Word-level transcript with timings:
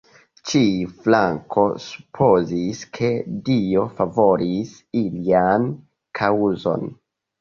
Ĉiu 0.51 0.93
flanko 1.01 1.65
supozis, 1.83 2.81
ke 2.99 3.11
Dio 3.49 3.83
favoris 3.99 4.75
ilian 5.03 5.69
kaŭzon. 6.23 6.93